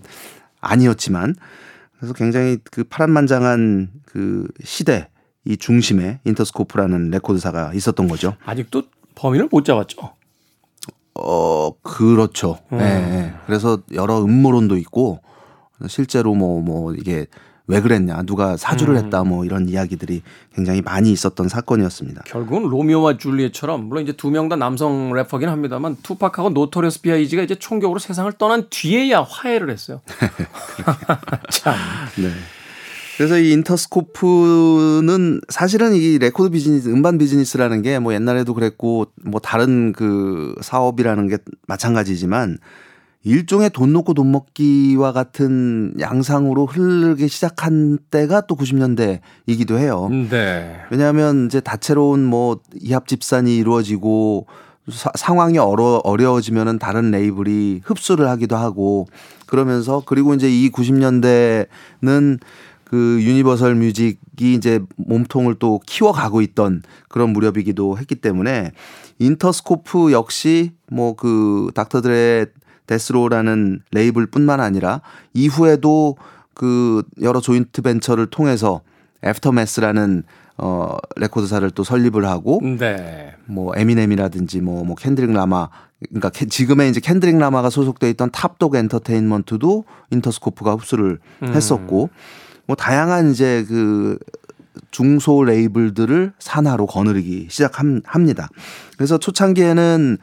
아니었지만 0.59 1.35
그래서 1.97 2.13
굉장히 2.13 2.57
그 2.69 2.83
파란만장한 2.83 3.89
그 4.05 4.45
시대 4.63 5.07
이 5.45 5.55
중심에 5.55 6.19
인터스코프라는 6.25 7.11
레코드사가 7.11 7.73
있었던 7.73 8.09
거죠. 8.09 8.35
아직도 8.45 8.83
범인을 9.15 9.47
못 9.49 9.63
잡았죠. 9.63 10.13
어 11.13 11.71
그렇죠. 11.81 12.57
음. 12.73 12.77
네. 12.79 13.33
그래서 13.45 13.79
여러 13.93 14.21
음모론도 14.21 14.75
있고 14.77 15.21
실제로 15.87 16.33
뭐뭐 16.35 16.61
뭐 16.61 16.93
이게 16.93 17.27
왜 17.67 17.81
그랬냐 17.81 18.23
누가 18.23 18.57
사주를 18.57 18.95
음. 18.95 19.03
했다 19.05 19.23
뭐 19.23 19.45
이런 19.45 19.69
이야기들이 19.69 20.23
굉장히 20.55 20.81
많이 20.81 21.11
있었던 21.11 21.47
사건이었습니다. 21.49 22.23
결국은 22.25 22.67
로미오와 22.69 23.17
줄리엣처럼 23.17 23.85
물론 23.85 24.03
이제 24.03 24.11
두 24.13 24.31
명 24.31 24.49
다 24.49 24.55
남성 24.55 25.13
래퍼긴 25.13 25.49
합니다만 25.49 25.95
투팍하고 26.01 26.49
노토리어스 26.49 27.01
비아이지가 27.01 27.43
이제 27.43 27.53
총격으로 27.55 27.99
세상을 27.99 28.31
떠난 28.39 28.65
뒤에야 28.71 29.21
화해를 29.21 29.69
했어요. 29.69 30.01
참. 31.51 31.75
네. 32.17 32.29
그래서 33.17 33.37
이 33.37 33.51
인터스코프는 33.51 35.41
사실은 35.49 35.93
이 35.93 36.17
레코드 36.19 36.49
비즈니스, 36.49 36.87
음반 36.89 37.17
비즈니스라는 37.17 37.81
게 37.81 37.99
뭐 37.99 38.13
옛날에도 38.13 38.53
그랬고 38.53 39.07
뭐 39.23 39.41
다른 39.41 39.91
그 39.91 40.55
사업이라는 40.61 41.27
게 41.27 41.37
마찬가지지만 41.67 42.57
일종의 43.23 43.69
돈 43.71 43.91
놓고 43.91 44.13
돈 44.13 44.31
먹기와 44.31 45.11
같은 45.11 45.93
양상으로 45.99 46.65
흐르기 46.65 47.27
시작한 47.27 47.97
때가 48.11 48.41
또 48.41 48.55
90년대이기도 48.55 49.77
해요. 49.77 50.07
네. 50.29 50.77
왜냐하면 50.89 51.47
이제 51.47 51.59
다채로운 51.59 52.23
뭐 52.23 52.59
이합 52.79 53.07
집산이 53.07 53.57
이루어지고 53.57 54.47
사, 54.89 55.11
상황이 55.15 55.57
어려, 55.57 56.01
어려워지면은 56.03 56.79
다른 56.79 57.11
레이블이 57.11 57.81
흡수를 57.83 58.27
하기도 58.29 58.55
하고 58.55 59.07
그러면서 59.47 60.01
그리고 60.05 60.33
이제 60.33 60.49
이 60.49 60.71
90년대는 60.71 62.39
그 62.85 63.19
유니버설 63.21 63.75
뮤직이 63.75 64.53
이제 64.53 64.79
몸통을 64.95 65.55
또 65.59 65.79
키워가고 65.85 66.41
있던 66.41 66.81
그런 67.07 67.31
무렵이기도 67.31 67.97
했기 67.99 68.15
때문에 68.15 68.71
인터스코프 69.19 70.11
역시 70.11 70.71
뭐 70.89 71.13
그 71.13 71.69
닥터 71.75 72.08
드레의 72.08 72.47
데스로라는 72.89 73.81
레이블뿐만 73.91 74.59
아니라 74.59 75.01
이후에도 75.33 76.17
그 76.55 77.03
여러 77.21 77.39
조인트 77.39 77.83
벤처를 77.83 78.25
통해서 78.25 78.81
애프터매스라는 79.23 80.23
어 80.57 80.97
레코드사를 81.15 81.69
또 81.71 81.83
설립을 81.83 82.25
하고 82.25 82.59
네. 82.61 83.35
뭐 83.45 83.71
에미넴이라든지 83.77 84.59
뭐뭐 84.61 84.83
뭐 84.83 84.95
켄드릭 84.95 85.31
라마 85.31 85.69
그러니까 86.09 86.31
지금의 86.31 86.89
이제 86.89 86.99
켄드릭 86.99 87.37
라마가 87.37 87.69
소속돼 87.69 88.09
있던 88.11 88.31
탑독 88.31 88.75
엔터테인먼트도 88.75 89.85
인터스코프가 90.11 90.73
흡수를 90.73 91.19
음. 91.43 91.47
했었고 91.47 92.09
뭐 92.65 92.75
다양한 92.75 93.31
이제 93.31 93.63
그 93.67 94.17
중소 94.91 95.43
레이블들을 95.43 96.33
산하로 96.39 96.87
거느리기 96.87 97.47
시작합니다. 97.49 98.49
그래서 98.97 99.17
초창기에는 99.17 100.17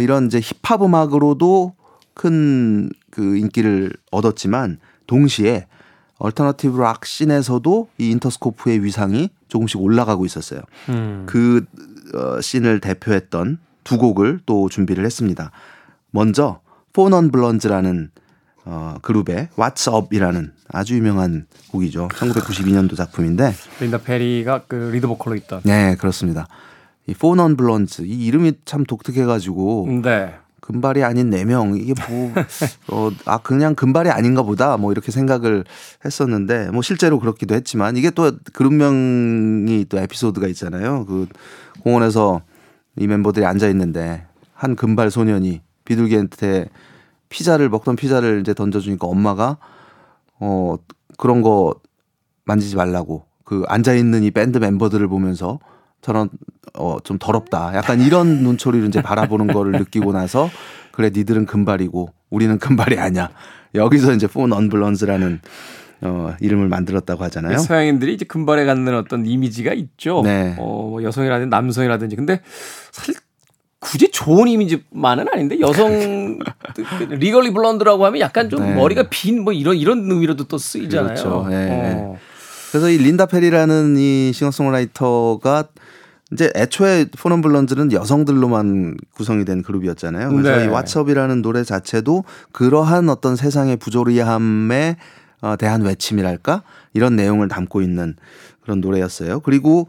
이런 0.00 0.26
이제 0.26 0.40
힙합 0.40 0.82
음악으로도 0.82 1.75
큰 2.16 2.90
그 3.16 3.38
인기를 3.38 3.94
얻었지만 4.10 4.78
동시에 5.06 5.66
alternative 6.18 6.78
락 6.78 7.06
씬에서도 7.06 7.88
이 7.96 8.10
인터스코프의 8.10 8.84
위상이 8.84 9.30
조금씩 9.48 9.80
올라가고 9.80 10.26
있었어요. 10.26 10.60
음. 10.90 11.24
그 11.26 11.64
어, 12.14 12.38
씬을 12.38 12.80
대표했던 12.80 13.58
두 13.84 13.96
곡을 13.96 14.40
또 14.44 14.68
준비를 14.68 15.06
했습니다. 15.06 15.50
먼저 16.10 16.60
4 16.92 17.01
Non 17.01 17.30
Blondes라는 17.30 18.10
어, 18.66 18.96
그룹의 19.00 19.48
What's 19.56 19.90
Up이라는 19.90 20.52
아주 20.68 20.94
유명한 20.94 21.46
곡이죠. 21.70 22.08
1992년도 22.08 22.96
작품인데 22.96 23.54
린다 23.80 23.98
페리가 23.98 24.64
그 24.68 24.90
리드 24.92 25.06
보컬로 25.06 25.36
있던 25.36 25.62
네 25.64 25.96
그렇습니다. 25.96 26.48
이 27.06 27.14
4 27.14 27.25
Non 27.25 27.56
Blondes 27.56 28.02
이 28.02 28.26
이름이 28.26 28.54
참 28.66 28.84
독특해가지고 28.84 30.00
네. 30.02 30.34
금발이 30.66 31.04
아닌 31.04 31.30
4명 31.30 31.80
이게 31.80 31.94
뭐 32.08 32.32
어, 32.90 33.10
아 33.24 33.38
그냥 33.38 33.76
금발이 33.76 34.10
아닌가 34.10 34.42
보다 34.42 34.76
뭐 34.76 34.90
이렇게 34.90 35.12
생각을 35.12 35.64
했었는데 36.04 36.70
뭐 36.72 36.82
실제로 36.82 37.20
그렇기도 37.20 37.54
했지만 37.54 37.96
이게 37.96 38.10
또 38.10 38.32
그룹명이 38.52 39.86
또 39.88 39.98
에피소드가 39.98 40.48
있잖아요. 40.48 41.06
그 41.06 41.28
공원에서 41.82 42.42
이 42.96 43.06
멤버들이 43.06 43.46
앉아 43.46 43.68
있는데 43.68 44.26
한 44.54 44.74
금발 44.74 45.12
소년이 45.12 45.60
비둘기한테 45.84 46.68
피자를 47.28 47.68
먹던 47.68 47.94
피자를 47.94 48.40
이제 48.40 48.52
던져 48.52 48.80
주니까 48.80 49.06
엄마가 49.06 49.58
어 50.40 50.74
그런 51.16 51.42
거 51.42 51.76
만지지 52.44 52.74
말라고 52.74 53.24
그 53.44 53.62
앉아 53.68 53.94
있는 53.94 54.24
이 54.24 54.32
밴드 54.32 54.58
멤버들을 54.58 55.06
보면서 55.06 55.60
저런 56.02 56.28
어 56.74 56.98
좀 57.04 57.18
더럽다. 57.18 57.72
약간 57.74 58.00
이런 58.00 58.42
눈초리를 58.44 58.86
이제 58.88 59.00
바라보는 59.02 59.46
거를 59.48 59.72
느끼고 59.72 60.12
나서 60.12 60.50
그래 60.92 61.10
니들은 61.14 61.46
금발이고 61.46 62.10
우리는 62.30 62.58
금발이 62.58 62.98
아니야. 62.98 63.30
여기서 63.74 64.12
이제 64.14 64.26
폰 64.26 64.52
언블런즈라는 64.52 65.40
어 66.02 66.34
이름을 66.40 66.68
만들었다고 66.68 67.24
하잖아요. 67.24 67.58
서양인들이 67.58 68.14
이제 68.14 68.24
금발에 68.24 68.64
갖는 68.66 68.94
어떤 68.94 69.24
이미지가 69.26 69.72
있죠. 69.74 70.22
네. 70.22 70.54
어, 70.58 70.88
뭐 70.90 71.02
여성이라든지 71.02 71.48
남성이라든지. 71.50 72.16
근데 72.16 72.40
사실 72.92 73.14
굳이 73.78 74.10
좋은 74.10 74.48
이미지만은 74.48 75.26
아닌데 75.32 75.60
여성 75.60 76.38
리걸리 77.10 77.52
블론드라고 77.52 78.04
하면 78.06 78.20
약간 78.20 78.50
좀 78.50 78.60
네. 78.60 78.74
머리가 78.74 79.04
빈 79.10 79.42
뭐 79.44 79.52
이런 79.52 79.76
이런 79.76 80.10
의미로도 80.10 80.44
또 80.44 80.58
쓰이잖아요. 80.58 81.14
그렇죠. 81.14 81.46
네. 81.48 81.68
어. 81.70 82.18
그래서 82.70 82.90
이 82.90 82.98
린다 82.98 83.26
페리라는 83.26 83.96
이 83.96 84.32
싱어송라이터가 84.32 85.68
이제 86.32 86.50
애초에 86.56 87.06
포넌 87.16 87.40
블런즈는 87.40 87.92
여성들로만 87.92 88.96
구성이 89.12 89.44
된 89.44 89.62
그룹이었잖아요. 89.62 90.30
그래서 90.30 90.56
네. 90.56 90.64
이 90.64 90.68
왓츠업이라는 90.68 91.42
노래 91.42 91.62
자체도 91.62 92.24
그러한 92.52 93.08
어떤 93.08 93.36
세상의 93.36 93.76
부조리함에 93.76 94.96
어, 95.42 95.56
대한 95.56 95.82
외침이랄까 95.82 96.62
이런 96.94 97.14
내용을 97.14 97.48
담고 97.48 97.80
있는 97.82 98.16
그런 98.62 98.80
노래였어요. 98.80 99.40
그리고 99.40 99.86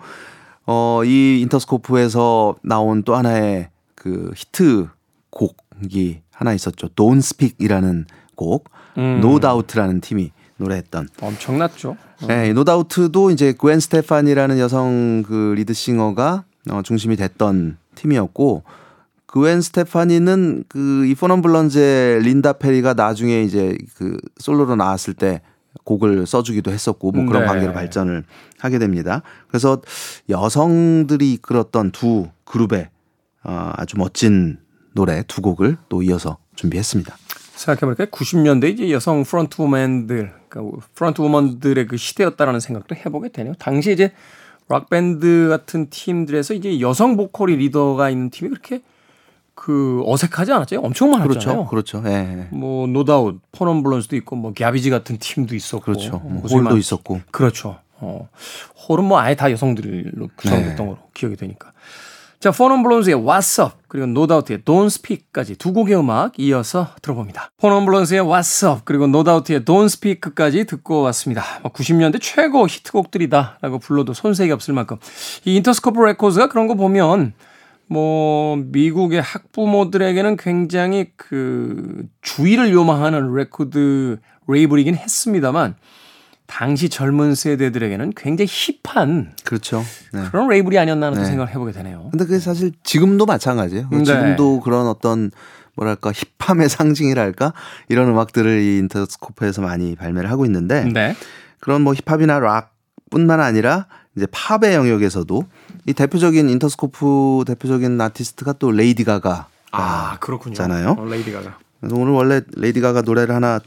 어, 0.67 1.01
이 1.05 1.39
인터스코프에서 1.41 2.57
나온 2.61 3.01
또 3.03 3.15
하나의 3.15 3.69
그 3.95 4.31
히트 4.35 4.87
곡이 5.31 6.21
하나 6.31 6.53
있었죠. 6.53 6.89
Don't 6.89 7.19
Speak이라는 7.19 8.05
곡, 8.35 8.69
음. 8.97 9.21
No 9.23 9.39
Doubt라는 9.39 10.01
팀이 10.01 10.31
노래했던 10.57 11.09
엄청났죠. 11.19 11.97
네, 12.25 12.53
노다우트도 12.53 13.31
이제 13.31 13.53
그웬 13.53 13.79
스테파니라는 13.79 14.57
여성 14.59 15.23
그 15.23 15.53
lead 15.55 15.85
singer가 15.85 16.45
어, 16.71 16.81
중심이 16.83 17.15
됐던 17.15 17.77
팀이었고 17.95 18.63
그웬 19.25 19.61
스테파니는 19.61 20.63
그 20.67 21.05
이 21.05 21.13
4 21.13 21.20
Non 21.20 21.41
Blondes의 21.41 22.23
린다 22.23 22.53
페리가 22.53 22.93
나중에 22.93 23.43
이제 23.43 23.77
그 23.95 24.17
솔로로 24.37 24.75
나왔을 24.75 25.13
때 25.13 25.41
곡을 25.83 26.25
써주기도 26.25 26.71
했었고 26.71 27.11
뭐 27.11 27.25
그런 27.25 27.43
네. 27.43 27.47
관계로 27.47 27.73
발전을 27.73 28.23
하게 28.59 28.79
됩니다. 28.79 29.21
그래서 29.47 29.81
여성들이 30.29 31.33
이끌었던 31.33 31.91
두 31.91 32.27
그룹의 32.45 32.89
어, 33.43 33.71
아주 33.75 33.97
멋진 33.97 34.57
노래 34.93 35.23
두 35.27 35.41
곡을 35.41 35.77
또 35.89 36.01
이어서 36.01 36.37
준비했습니다. 36.55 37.15
생각해보니까 37.57 38.05
90년대 38.05 38.71
이제 38.71 38.91
여성 38.91 39.23
front 39.23 39.61
woman들, 39.61 40.33
그러니까 40.47 40.77
front 40.93 41.21
woman들의 41.21 41.87
그 41.87 41.97
시대였다라는 41.97 42.59
생각도 42.59 42.95
해보게 42.95 43.29
되네요. 43.29 43.53
당시 43.59 43.91
이제 43.91 44.13
락밴드 44.69 45.47
같은 45.49 45.89
팀들에서 45.89 46.53
이제 46.53 46.79
여성 46.79 47.17
보컬이 47.17 47.55
리더가 47.55 48.09
있는 48.09 48.29
팀이 48.29 48.49
그렇게 48.49 48.81
그 49.55 50.03
어색하지 50.05 50.51
않았죠? 50.51 50.81
엄청 50.81 51.09
많았잖아요. 51.11 51.67
그렇죠, 51.67 51.99
그렇죠. 51.99 52.09
예. 52.09 52.47
뭐 52.51 52.85
No 52.85 52.99
Doubt, 52.99 53.39
4 53.51 53.59
Non 53.59 53.81
Blondes도 53.81 54.15
있고 54.17 54.35
뭐 54.35 54.53
Garbage 54.55 54.89
같은 54.91 55.17
팀도 55.17 55.55
있었고, 55.55 55.83
그렇죠. 55.83 56.19
뭐 56.23 56.41
Hole도 56.41 56.77
있었고, 56.77 57.21
그렇죠. 57.31 57.79
어, 57.99 58.29
Hole은 58.87 59.05
뭐 59.05 59.19
아예 59.19 59.35
다 59.35 59.51
여성들로 59.51 60.29
구성됐던 60.35 60.75
네. 60.77 60.85
거로 60.85 60.97
기억이 61.15 61.35
되니까. 61.35 61.71
자, 62.39 62.51
4 62.51 62.59
Non 62.59 62.83
Blondes의 62.83 63.15
What's 63.15 63.63
Up 63.65 63.77
그리고 63.87 64.05
노다우트의 64.05 64.59
Don't 64.59 64.85
Speak까지 64.85 65.55
두 65.55 65.73
곡의 65.73 65.97
음악 65.97 66.33
이어서 66.37 66.89
들어봅니다. 67.01 67.49
4 67.57 67.64
Non 67.64 67.83
Blondes의 67.85 68.21
What's 68.21 68.71
Up 68.71 68.81
그리고 68.85 69.07
노다우트의 69.07 69.61
Don't 69.61 69.85
Speak까지 69.85 70.65
듣고 70.65 71.01
왔습니다. 71.01 71.41
90년대 71.63 72.11
뭐 72.11 72.19
최고 72.21 72.67
히트곡들이다라고 72.67 73.79
불러도 73.79 74.13
손색이 74.13 74.51
없을 74.51 74.75
만큼 74.75 74.97
이 75.45 75.55
인터스코프 75.55 75.99
레코드가 75.99 76.47
그런 76.47 76.67
거 76.67 76.75
보면 76.75 77.33
뭐 77.89 78.57
미국의 78.57 79.19
학부모들에게는 79.21 80.37
굉장히 80.37 81.07
그 81.15 82.05
주의를 82.21 82.71
요망하는 82.71 83.33
레코드 83.33 84.19
레이블이긴 84.47 84.93
했습니다만 84.95 85.75
당시 86.47 86.89
젊은 86.89 87.35
세대들에게는 87.35 88.13
굉장히 88.15 88.49
힙한 88.49 89.33
그렇죠. 89.43 89.83
네. 90.13 90.23
그런 90.31 90.47
레이블이 90.47 90.77
아니었나 90.79 91.07
하는 91.07 91.19
네. 91.19 91.25
생각을 91.25 91.51
해보게 91.51 91.73
되네요. 91.73 92.07
근데 92.09 92.25
그게 92.25 92.39
사실 92.39 92.71
지금도 92.83 93.25
마찬가지예요. 93.25 93.89
네. 93.91 94.03
지금도 94.03 94.61
그런 94.61 94.87
어떤 94.87 95.31
뭐랄까 95.75 96.11
힙함의 96.39 96.69
상징이랄까 96.69 97.53
이런 97.89 98.09
음악들을 98.09 98.61
이 98.61 98.77
인터스코프에서 98.79 99.61
많이 99.61 99.95
발매를 99.95 100.31
하고 100.31 100.45
있는데 100.45 100.85
네. 100.85 101.15
그런 101.59 101.81
뭐 101.81 101.93
힙합이나 101.93 102.39
락뿐만 102.39 103.39
아니라 103.39 103.85
이제 104.15 104.25
팝의 104.31 104.73
영역에서도 104.73 105.43
이 105.85 105.93
대표적인 105.93 106.49
인터스코프 106.49 107.43
대표적인 107.45 107.99
아티스트가 108.01 108.53
또 108.53 108.71
레이디 108.71 109.03
가가 109.03 109.47
아 109.71 110.17
그렇군요. 110.19 110.55
잖아요. 110.55 110.95
어, 110.97 111.05
레이디 111.05 111.31
가가. 111.31 111.57
그래서 111.79 111.95
오늘 111.95 112.13
원래 112.13 112.41
레이디 112.55 112.81
가가 112.81 113.01
노래를 113.01 113.35
하나 113.35 113.59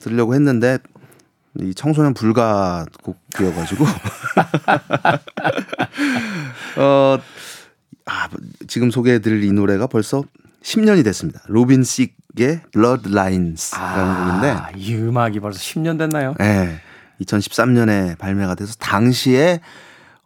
들으려고 0.00 0.34
했는데 0.34 0.78
이 1.60 1.72
청소년 1.74 2.14
불가 2.14 2.84
곡이어가지고 3.02 3.84
어, 6.78 7.18
아, 8.06 8.28
지금 8.66 8.90
소개해드릴 8.90 9.44
이 9.44 9.52
노래가 9.52 9.86
벌써 9.86 10.24
10년이 10.62 11.04
됐습니다. 11.04 11.42
로빈 11.46 11.84
시크의 11.84 12.62
Blurred 12.72 13.23
Lines라는 13.23 14.04
아, 14.04 14.26
곡인데 14.26 14.78
이 14.78 14.94
음악이 14.96 15.40
벌써 15.40 15.58
10년 15.60 15.98
됐나요? 15.98 16.34
네, 16.38 16.80
2013년에 17.20 18.18
발매가 18.18 18.54
돼서 18.56 18.74
당시에 18.78 19.60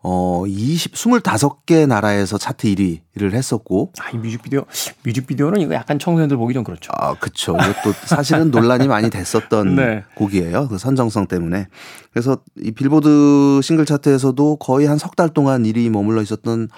어, 0.01 0.45
20, 0.47 0.93
25개 0.95 1.87
나라에서 1.89 2.39
차트 2.39 2.69
1위를 2.69 3.33
했었고. 3.35 3.93
아, 3.99 4.11
이 4.11 4.17
뮤직비디오, 4.17 4.65
뮤직비디오는 5.05 5.61
이거 5.61 5.75
약간 5.75 5.99
청소년들 5.99 6.37
보기 6.37 6.55
좀 6.55 6.63
그렇죠. 6.63 6.91
아, 6.95 7.15
그쵸. 7.15 7.57
이것도 7.57 7.93
사실은 8.07 8.51
논란이 8.53 8.87
많이 8.87 9.11
됐었던 9.11 9.75
네. 9.77 10.05
곡이에요. 10.15 10.69
그 10.69 10.79
선정성 10.79 11.27
때문에. 11.27 11.67
그래서 12.13 12.39
이 12.57 12.71
빌보드 12.73 13.61
싱글 13.63 13.85
차트에서도 13.87 14.57
거의 14.57 14.87
한 14.87 14.99
석 14.99 15.17
달 15.17 15.29
동안 15.31 15.65
1위 15.65 15.91
머물러 15.91 16.23
있었던 16.23 16.69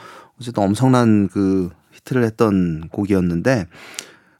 어쨌든 0.40 0.62
엄청난 0.62 1.28
그 1.28 1.68
히트를 1.92 2.24
했던 2.24 2.88
곡이었는데, 2.90 3.66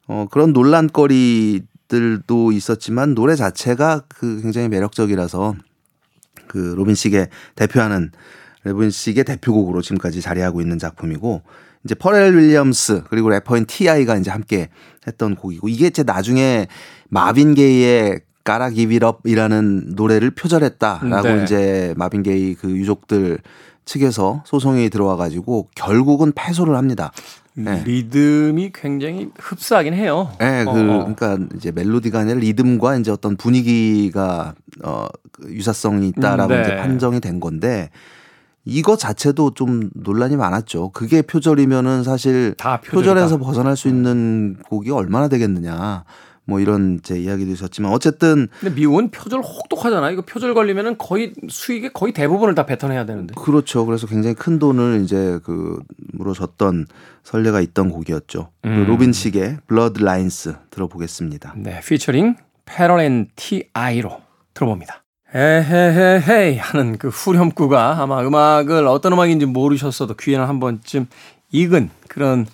어, 0.08 0.26
그런 0.30 0.52
논란거리들도 0.54 2.52
있었지만 2.52 3.14
노래 3.14 3.34
자체가 3.36 4.04
그 4.08 4.40
굉장히 4.42 4.68
매력적이라서 4.68 5.54
그 6.46 6.74
로빈 6.76 6.94
시크의 6.94 7.28
대표하는 7.56 8.10
로빈 8.64 8.89
시크의 8.89 9.24
대표곡으로 9.24 9.82
지금까지 9.82 10.20
자리하고 10.20 10.60
있는 10.60 10.78
작품이고 10.78 11.42
이제 11.84 11.94
퍼렐 11.94 12.36
윌리엄스 12.36 13.04
그리고 13.08 13.30
래퍼인 13.30 13.66
T.I.가 13.66 14.16
이제 14.16 14.30
함께 14.30 14.68
했던 15.06 15.34
곡이고 15.34 15.68
이게 15.68 15.86
이제 15.86 16.02
나중에 16.02 16.66
마빈 17.08 17.54
게이의 17.54 18.20
까라 18.44 18.70
기비럽이라는 18.70 19.92
노래를 19.96 20.30
표절했다라고 20.30 21.28
네. 21.28 21.42
이제 21.44 21.94
마빈 21.96 22.22
게이 22.22 22.54
그 22.54 22.70
유족들 22.70 23.38
측에서 23.84 24.42
소송이 24.46 24.88
들어와 24.90 25.16
가지고 25.16 25.68
결국은 25.74 26.32
패소를 26.32 26.76
합니다. 26.76 27.12
네. 27.54 27.82
리듬이 27.84 28.70
굉장히 28.72 29.30
흡사하긴 29.38 29.94
해요. 29.94 30.30
네, 30.38 30.64
그, 30.64 30.70
어, 30.70 30.72
어. 30.72 31.14
그러니까 31.14 31.38
이제 31.56 31.72
멜로디가 31.72 32.20
아니라 32.20 32.38
리듬과 32.38 32.96
이제 32.96 33.10
어떤 33.10 33.36
분위기가 33.36 34.54
어그 34.82 35.52
유사성이 35.52 36.08
있다라고 36.08 36.54
음, 36.54 36.56
네. 36.56 36.62
이제 36.62 36.76
판정이 36.76 37.20
된 37.20 37.40
건데 37.40 37.90
이거 38.70 38.96
자체도 38.96 39.54
좀 39.54 39.90
논란이 39.94 40.36
많았죠. 40.36 40.90
그게 40.90 41.22
표절이면은 41.22 42.04
사실 42.04 42.54
표절에서 42.84 43.38
벗어날 43.38 43.76
수 43.76 43.88
있는 43.88 44.56
곡이 44.68 44.92
얼마나 44.92 45.26
되겠느냐. 45.26 46.04
뭐 46.44 46.58
이런 46.58 47.00
제 47.02 47.18
이야기도 47.18 47.50
있었지만 47.52 47.92
어쨌든 47.92 48.48
근데 48.58 48.74
미국은 48.74 49.10
표절 49.10 49.40
혹독하잖아요. 49.40 50.12
이거 50.12 50.22
표절 50.22 50.54
걸리면은 50.54 50.98
거의 50.98 51.32
수익의 51.48 51.92
거의 51.92 52.12
대부분을 52.12 52.54
다 52.54 52.64
뱉어내야 52.66 53.06
되는데. 53.06 53.34
그렇죠. 53.36 53.84
그래서 53.86 54.06
굉장히 54.06 54.34
큰 54.34 54.58
돈을 54.58 55.02
이제 55.02 55.38
그 55.44 55.80
물어줬던 56.12 56.86
선례가 57.24 57.60
있던 57.60 57.90
곡이었죠. 57.90 58.50
그 58.62 58.68
음. 58.68 58.86
로빈 58.86 59.12
시크의 59.12 59.58
Blurred 59.66 60.02
Lines 60.02 60.54
들어보겠습니다. 60.70 61.54
네, 61.56 61.80
featuring 61.80 62.36
퍼렐 62.64 63.00
and 63.00 63.28
T.I.로 63.36 64.20
들어봅니다. 64.54 64.99
에헤헤헤 65.32 66.58
하는 66.58 66.98
그 66.98 67.08
후렴구가 67.08 68.00
아마 68.00 68.20
음악을 68.22 68.86
어떤 68.88 69.12
음악인지 69.12 69.46
모르셨어도 69.46 70.14
귀에는 70.14 70.46
한 70.46 70.58
번쯤 70.58 71.06
익은 71.52 71.90
그런 72.08 72.46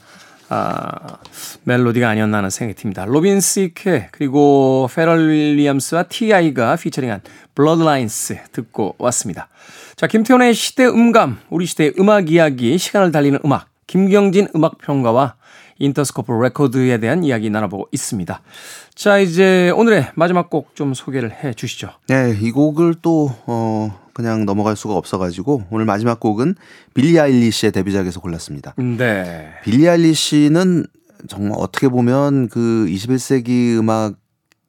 아, 0.48 1.18
멜로디가 1.64 2.08
아니었나 2.08 2.38
하는 2.38 2.50
생각이 2.50 2.80
듭니다. 2.80 3.04
로빈 3.04 3.40
시크 3.40 4.09
그리고 4.12 4.88
퍼렐 4.94 5.29
윌리엄스와 5.28 6.04
T.I.가 6.04 6.76
피처링한 6.76 7.22
Blurred 7.55 8.04
Lines 8.04 8.38
듣고 8.52 8.94
왔습니다. 8.98 9.48
자, 9.96 10.06
김태훈의 10.06 10.54
시대 10.54 10.86
음감, 10.86 11.38
우리 11.48 11.66
시대의 11.66 11.94
음악 11.98 12.30
이야기, 12.30 12.78
시간을 12.78 13.10
달리는 13.10 13.38
음악, 13.44 13.68
김경진 13.86 14.48
음악평론가와 14.55 15.35
인터스코프 15.78 16.32
레코드에 16.32 16.98
대한 16.98 17.24
이야기 17.24 17.50
나눠보고 17.50 17.88
있습니다. 17.92 18.40
자, 18.94 19.18
이제 19.18 19.70
오늘의 19.70 20.12
마지막 20.14 20.50
곡 20.50 20.74
좀 20.74 20.94
소개를 20.94 21.32
해 21.32 21.54
주시죠. 21.54 21.90
네, 22.08 22.36
이 22.40 22.50
곡을 22.50 22.96
또, 23.02 23.30
어, 23.46 23.98
그냥 24.12 24.46
넘어갈 24.46 24.76
수가 24.76 24.94
없어가지고 24.94 25.64
오늘 25.70 25.84
마지막 25.84 26.20
곡은 26.20 26.54
빌리 26.94 27.20
아일리시의 27.20 27.72
데뷔작에서 27.72 28.20
골랐습니다. 28.20 28.74
네. 28.78 29.50
빌리 29.62 29.88
아일리시는 29.88 30.86
정말 31.28 31.58
어떻게 31.58 31.88
보면 31.88 32.48
그 32.48 32.86
21세기 32.88 33.78
음악 33.78 34.14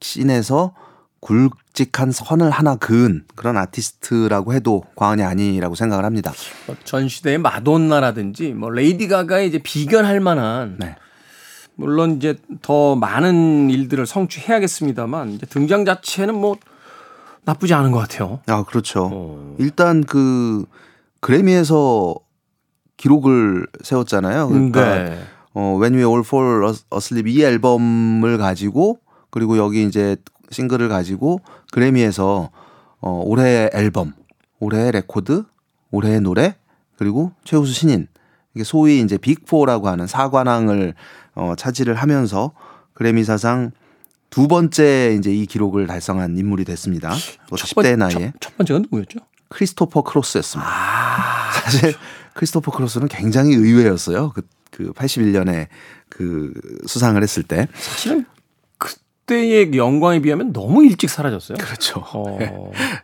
씬에서 0.01 0.73
굵직한 1.19 2.11
선을 2.11 2.51
하나 2.51 2.75
그은 2.75 3.23
그런 3.35 3.57
아티스트라고 3.57 4.53
해도 4.53 4.83
과언이 4.95 5.23
아니라고 5.23 5.75
생각을 5.75 6.05
합니다. 6.05 6.31
전 6.83 7.07
시대의 7.07 7.37
마돈나라든지 7.39 8.53
뭐 8.53 8.69
레이디 8.69 9.07
가가의 9.07 9.47
이제 9.47 9.59
비견할 9.59 10.19
만한 10.19 10.77
네. 10.79 10.95
물론 11.75 12.17
이제 12.17 12.35
더 12.61 12.95
많은 12.95 13.69
일들을 13.69 14.05
성취해야겠습니다만 14.05 15.39
등장 15.49 15.85
자체는 15.85 16.35
뭐 16.35 16.57
나쁘지 17.45 17.73
않은 17.73 17.91
것 17.91 17.99
같아요. 17.99 18.39
아, 18.47 18.63
그렇죠. 18.63 19.09
어. 19.11 19.55
일단 19.59 20.03
그 20.03 20.65
그래미에서 21.21 22.15
기록을 22.97 23.67
세웠잖아요. 23.83 24.49
그러니까 24.49 25.03
네. 25.03 25.19
어, 25.53 25.77
When 25.79 25.93
We 25.95 26.03
All 26.03 26.23
Fall 26.25 26.73
Asleep 26.93 27.31
이 27.31 27.43
앨범을 27.43 28.37
가지고 28.37 28.99
그리고 29.29 29.57
여기 29.57 29.83
이제 29.83 30.17
싱글을 30.51 30.89
가지고 30.89 31.39
그래미에서 31.71 32.49
어, 32.99 33.21
올해 33.25 33.69
앨범, 33.73 34.13
올해 34.59 34.91
레코드, 34.91 35.43
올해 35.91 36.19
노래 36.19 36.55
그리고 36.97 37.31
최우수 37.43 37.73
신인 37.73 38.07
이게 38.55 38.63
소위 38.63 39.01
이제 39.01 39.17
빅4라고 39.17 39.83
하는 39.83 40.07
사관왕을 40.07 40.95
어, 41.35 41.53
차지를 41.55 41.95
하면서 41.95 42.53
그래미 42.93 43.23
사상 43.23 43.71
두 44.29 44.47
번째 44.47 45.15
이제 45.17 45.31
이 45.31 45.45
기록을 45.45 45.87
달성한 45.87 46.37
인물이 46.37 46.65
됐습니다. 46.65 47.09
뭐 47.49 47.57
10대 47.57 47.95
나이에 47.97 48.33
첫, 48.39 48.49
첫 48.49 48.57
번째가 48.57 48.79
누구였죠? 48.79 49.19
크리스토퍼 49.49 50.01
크로스였습니다. 50.01 50.69
아, 50.69 51.51
사실 51.61 51.93
크리스토퍼 52.33 52.71
크로스는 52.71 53.07
굉장히 53.07 53.53
의외였어요. 53.53 54.31
그, 54.33 54.41
그 54.71 54.91
81년에 54.93 55.67
그 56.09 56.53
수상을 56.85 57.21
했을 57.21 57.43
때. 57.43 57.67
사실은 57.73 58.25
그때의 59.31 59.75
영광에 59.75 60.19
비하면 60.21 60.53
너무 60.53 60.83
일찍 60.85 61.09
사라졌어요. 61.09 61.57
그렇죠. 61.59 62.01
어. 62.13 62.37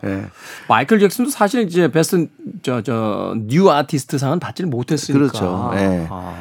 예. 0.05 0.25
마이클 0.69 0.99
잭슨도 0.99 1.29
사실 1.29 1.63
이제 1.63 1.91
베스트 1.91 2.27
저 2.63 2.81
저 2.81 3.35
New 3.47 3.69
Artist 3.69 4.17
상은 4.17 4.39
받지는 4.39 4.69
못했으니까. 4.69 5.19
그렇죠. 5.19 5.71
예. 5.75 6.07
아. 6.09 6.33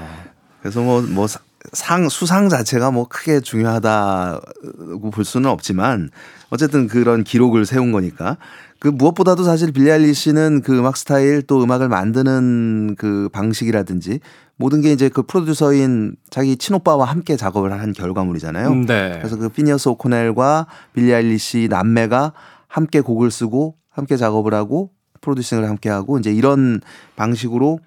그래서 0.61 0.81
뭐, 0.81 1.03
뭐, 1.03 1.27
상, 1.73 2.09
수상 2.09 2.49
자체가 2.49 2.93
뭐 2.93 3.09
크게 3.09 3.41
중요하다고 3.41 5.11
볼 5.11 5.25
수는 5.25 5.51
없지만 5.51 6.11
어쨌든 6.51 6.87
그런 6.87 7.25
기록을 7.25 7.67
세운 7.67 7.91
거니까 7.91 8.37
그 8.79 8.89
무엇보다도 8.89 9.43
사실 9.43 9.73
빌리 9.73 9.91
아일리시는 9.91 10.63
그 10.63 10.79
음악 10.79 10.97
스타일 10.97 11.43
또 11.43 11.63
음악을 11.63 11.89
만드는 11.89 12.95
그 12.97 13.29
방식이라든지 13.33 14.21
모든 14.63 14.81
게 14.81 14.93
이제 14.93 15.09
그 15.09 15.23
프로듀서인 15.23 16.15
자기 16.31 16.57
친오빠와 16.57 17.05
함께 17.07 17.37
작업을 17.37 17.73
한 17.73 17.93
결과물이잖아요. 17.93 18.73
네. 18.87 19.11
그래서 19.19 19.37
그 19.37 19.49
피니어스 19.49 19.89
오코넬과 19.89 20.69
빌리 20.93 21.13
아일리시 21.13 21.67
남매가 21.69 22.33
함께 22.69 23.01
곡을 23.01 23.33
쓰고 23.33 23.75
함께 23.91 24.17
작업을 24.17 24.55
하고 24.55 24.93
프로듀싱을 25.21 25.69
함께 25.69 25.89
하고 25.89 26.17
이제 26.17 26.33
이런 26.33 26.81
방식으로 27.17 27.81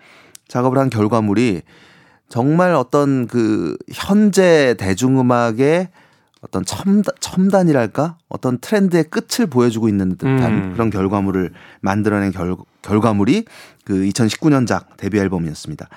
작업을 0.50 0.78
한 0.78 0.90
결과물이 0.90 1.62
정말 2.28 2.74
어떤 2.74 3.28
그 3.28 3.78
현재 3.94 4.76
대중음악의 4.78 5.88
어떤 6.42 6.66
첨단, 6.66 7.16
첨단이랄까 7.22 8.18
어떤 8.28 8.58
트렌드의 8.58 9.06
끝을 9.06 9.48
보여주고 9.48 9.88
있는 9.88 10.18
듯한 10.18 10.54
음. 10.54 10.74
그런 10.74 10.90
결과물을 10.90 11.52
만들어낸 11.80 12.34
결, 12.34 12.58
결과물이 12.82 13.46
그 13.86 13.94
2019년작 13.94 14.98
데뷔 14.98 15.20
앨범이었습니다. 15.20 15.88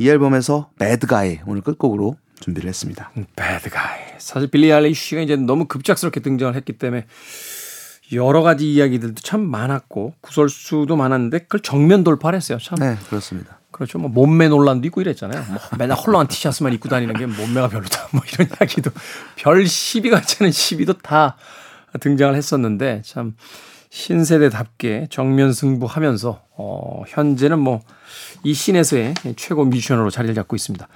이 0.00 0.08
앨범에서 0.08 0.70
배드가이 0.78 1.40
오늘 1.46 1.60
끝곡으로 1.60 2.16
준비를 2.40 2.70
했습니다. 2.70 3.12
배드 3.36 3.68
가이. 3.68 4.00
사실 4.16 4.48
빌리 4.48 4.72
아일리시가 4.72 5.20
이제 5.20 5.36
너무 5.36 5.66
급작스럽게 5.66 6.20
등장을 6.20 6.54
했기 6.54 6.72
때문에 6.72 7.04
여러 8.14 8.40
가지 8.40 8.72
이야기들도 8.72 9.20
참 9.20 9.42
많았고 9.42 10.14
구설수도 10.22 10.96
많았는데 10.96 11.40
그걸 11.40 11.60
정면 11.60 12.02
돌파를 12.02 12.38
했어요. 12.38 12.56
참. 12.56 12.78
네, 12.78 12.96
그렇습니다. 13.10 13.58
그렇죠. 13.70 13.98
뭐 13.98 14.08
몸매 14.08 14.48
논란도 14.48 14.86
있고 14.86 15.02
이랬잖아요. 15.02 15.44
뭐 15.48 15.58
맨날 15.78 15.98
헐렁한 15.98 16.28
티셔츠만 16.28 16.72
입고 16.72 16.88
다니는 16.88 17.14
게 17.16 17.26
몸매가 17.26 17.68
별로다. 17.68 18.08
뭐 18.12 18.22
이런 18.32 18.48
이야기도 18.48 18.90
별 19.36 19.66
시비 19.66 20.08
같지 20.08 20.38
않은 20.40 20.50
시비도 20.50 20.94
다 20.94 21.36
등장을 22.00 22.34
했었는데 22.34 23.02
참 23.04 23.34
신세대답게 23.90 25.08
정면 25.10 25.52
승부하면서 25.52 26.42
어 26.56 27.02
현재는 27.08 27.58
뭐이 27.58 28.54
씬에서의 28.54 29.14
최고 29.36 29.64
뮤지션으로 29.64 30.10
자리를 30.10 30.34
잡고 30.34 30.56
있습니다. 30.56 30.88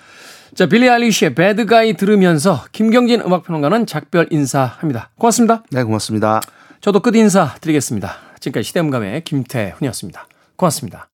자, 0.55 0.67
빌리 0.67 0.89
아일리시의 0.89 1.35
배드가이 1.35 1.95
들으면서 1.95 2.65
김경진 2.71 3.21
음악평론가는 3.23 3.87
작별 3.87 4.29
인사합니다. 4.31 5.11
고맙습니다. 5.19 5.65
네, 5.71 5.83
고맙습니다. 5.83 6.41
저도 6.81 7.01
끝 7.01 7.17
인사 7.17 7.55
드리겠습니다. 7.61 8.17
지금까지 8.39 8.69
시대음감의 8.69 9.25
김태훈이었습니다. 9.25 10.29
고맙습니다. 10.55 11.03